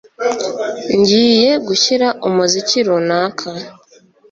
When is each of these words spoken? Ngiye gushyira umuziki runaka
Ngiye 0.99 1.51
gushyira 1.67 2.07
umuziki 2.27 2.77
runaka 2.87 3.47